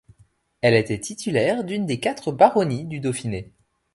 Elle 0.61 0.73
était 0.73 0.99
titulaire 0.99 1.63
d'une 1.63 1.85
des 1.85 1.99
quatre 1.99 2.31
baronnies 2.31 2.85
du 2.85 2.99
Dauphiné. 2.99 3.51